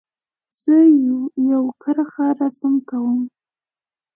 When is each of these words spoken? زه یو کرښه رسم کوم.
زه 0.61 0.75
یو 1.51 1.63
کرښه 1.81 2.27
رسم 2.39 2.73
کوم. 2.89 3.19